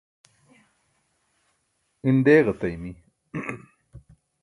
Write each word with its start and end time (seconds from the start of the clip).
in 2.07 2.17
deeġataymi 2.25 2.91